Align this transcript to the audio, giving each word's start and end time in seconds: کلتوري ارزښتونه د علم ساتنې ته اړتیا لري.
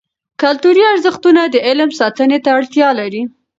کلتوري 0.41 0.83
ارزښتونه 0.93 1.41
د 1.47 1.55
علم 1.67 1.89
ساتنې 1.99 2.37
ته 2.43 2.49
اړتیا 2.57 2.89
لري. 2.99 3.23